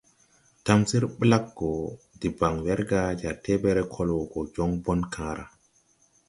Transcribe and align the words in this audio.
Tamsir 0.69 1.03
blaggo 1.19 1.69
deban 2.25 2.55
werga 2.65 3.01
jar 3.21 3.37
tebęęre 3.45 3.83
kol 3.93 4.09
wo 4.15 4.23
go 4.31 4.41
jon 4.53 4.71
bon 4.83 5.01
kããra. 5.13 5.45